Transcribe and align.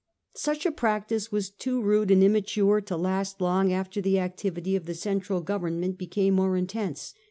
Such 0.33 0.65
a 0.65 0.71
practice 0.71 1.31
was 1.31 1.51
too 1.51 1.79
rude 1.79 2.09
and 2.09 2.23
immature 2.23 2.81
to 2.81 2.97
last 2.97 3.39
long 3.39 3.71
after 3.71 4.01
the 4.01 4.17
activity 4.17 4.75
of 4.75 4.87
the 4.87 4.95
central 4.95 5.41
government 5.41 5.99
became 5.99 6.33
more 6.33 6.57
intense. 6.57 7.13